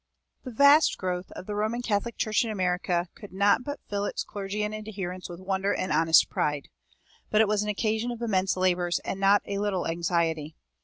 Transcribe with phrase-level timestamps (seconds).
[0.43, 4.23] The vast growth of the Roman Catholic Church in America could not but fill its
[4.23, 6.69] clergy and adherents with wonder and honest pride.
[7.29, 10.55] But it was an occasion of immense labors and not a little anxiety.